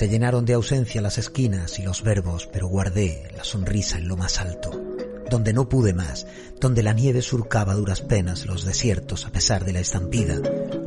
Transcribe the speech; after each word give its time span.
Se 0.00 0.08
llenaron 0.08 0.46
de 0.46 0.54
ausencia 0.54 1.02
las 1.02 1.18
esquinas 1.18 1.78
y 1.78 1.82
los 1.82 2.02
verbos, 2.02 2.48
pero 2.50 2.68
guardé 2.68 3.28
la 3.36 3.44
sonrisa 3.44 3.98
en 3.98 4.08
lo 4.08 4.16
más 4.16 4.40
alto, 4.40 4.70
donde 5.28 5.52
no 5.52 5.68
pude 5.68 5.92
más, 5.92 6.26
donde 6.58 6.82
la 6.82 6.94
nieve 6.94 7.20
surcaba 7.20 7.74
duras 7.74 8.00
penas 8.00 8.46
los 8.46 8.64
desiertos 8.64 9.26
a 9.26 9.30
pesar 9.30 9.66
de 9.66 9.74
la 9.74 9.80
estampida, 9.80 10.40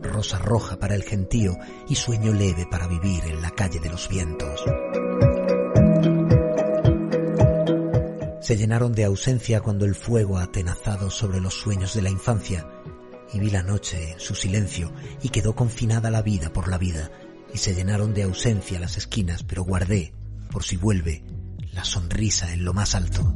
rosa 0.00 0.38
roja 0.38 0.78
para 0.78 0.94
el 0.94 1.02
gentío 1.02 1.54
y 1.86 1.96
sueño 1.96 2.32
leve 2.32 2.66
para 2.70 2.86
vivir 2.86 3.24
en 3.26 3.42
la 3.42 3.50
calle 3.50 3.78
de 3.78 3.90
los 3.90 4.08
vientos. 4.08 4.64
Se 8.40 8.56
llenaron 8.56 8.94
de 8.94 9.04
ausencia 9.04 9.60
cuando 9.60 9.84
el 9.84 9.96
fuego 9.96 10.38
atenazado 10.38 11.10
sobre 11.10 11.42
los 11.42 11.52
sueños 11.52 11.92
de 11.92 12.00
la 12.00 12.08
infancia 12.08 12.66
y 13.34 13.38
vi 13.38 13.50
la 13.50 13.62
noche 13.62 14.12
en 14.12 14.20
su 14.20 14.34
silencio 14.34 14.94
y 15.22 15.28
quedó 15.28 15.54
confinada 15.54 16.10
la 16.10 16.22
vida 16.22 16.54
por 16.54 16.68
la 16.68 16.78
vida 16.78 17.10
y 17.54 17.58
se 17.58 17.74
llenaron 17.74 18.12
de 18.12 18.24
ausencia 18.24 18.80
las 18.80 18.98
esquinas 18.98 19.44
pero 19.44 19.62
guardé, 19.62 20.12
por 20.50 20.64
si 20.64 20.76
vuelve, 20.76 21.22
la 21.72 21.84
sonrisa 21.84 22.52
en 22.52 22.64
lo 22.64 22.74
más 22.74 22.94
alto. 22.94 23.32